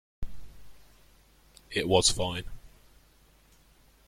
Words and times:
It 1.69 1.87
was 1.87 2.09
fine. 2.09 2.45